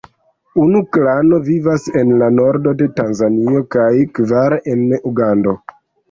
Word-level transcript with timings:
Unu 0.61 0.79
klano 0.95 1.37
vivas 1.49 1.83
en 1.99 2.13
la 2.21 2.29
nordo 2.37 2.73
de 2.79 2.87
Tanzanio 2.99 3.61
kaj 3.75 3.91
kvar 4.21 4.55
en 4.73 4.81
Ugando. 5.11 5.55